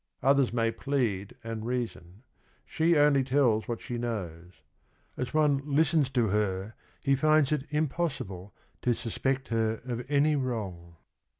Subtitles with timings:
[0.23, 2.23] Others may plead and reason;
[2.65, 4.63] she only tells what she knows.
[5.15, 8.51] As one listens to her he finds it impossible
[8.81, 10.95] to suspect her of any wrong.